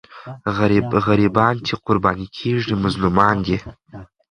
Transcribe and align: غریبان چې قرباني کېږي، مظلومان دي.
غریبان 1.05 1.55
چې 1.67 1.73
قرباني 1.85 2.27
کېږي، 2.37 2.73
مظلومان 2.83 3.35
دي. 3.45 3.57